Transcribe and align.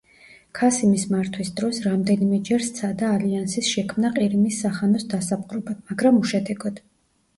ქასიმის 0.59 1.03
მართვის 1.11 1.51
დროს, 1.59 1.81
რამდენიმეჯერ 1.87 2.65
სცადა 2.69 3.11
ალიანსის 3.19 3.69
შექმნა 3.75 4.11
ყირიმის 4.19 4.59
სახანოს 4.65 5.07
დასაპყრობად, 5.15 5.87
მაგრამ 5.91 6.19
უშედეგოდ. 6.23 6.83